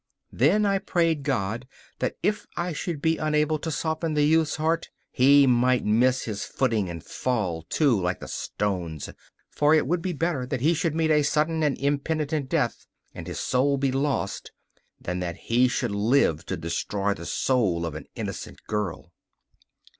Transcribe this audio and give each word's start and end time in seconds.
Then 0.31 0.65
I 0.65 0.79
prayed 0.79 1.21
God 1.21 1.67
that 1.99 2.15
if 2.23 2.47
I 2.57 2.73
should 2.73 3.03
be 3.03 3.17
unable 3.17 3.59
to 3.59 3.69
soften 3.69 4.15
the 4.15 4.25
youth's 4.25 4.55
heart 4.55 4.89
he 5.11 5.45
might 5.45 5.85
miss 5.85 6.23
his 6.23 6.43
footing 6.43 6.89
and 6.89 7.03
fall, 7.03 7.61
too, 7.69 8.01
like 8.01 8.19
the 8.19 8.27
stones; 8.27 9.11
for 9.51 9.75
it 9.75 9.85
would 9.85 10.01
be 10.01 10.13
better 10.13 10.47
that 10.47 10.61
he 10.61 10.73
should 10.73 10.95
meet 10.95 11.11
a 11.11 11.21
sudden 11.21 11.61
and 11.61 11.77
impenitent 11.77 12.49
death, 12.49 12.87
and 13.13 13.27
his 13.27 13.39
soul 13.39 13.77
be 13.77 13.91
lost, 13.91 14.51
than 14.99 15.19
that 15.19 15.35
he 15.37 15.67
should 15.67 15.91
live 15.91 16.47
to 16.47 16.57
destroy 16.57 17.13
the 17.13 17.27
soul 17.27 17.85
of 17.85 17.93
an 17.93 18.07
innocent 18.15 18.57
girl. 18.67 19.11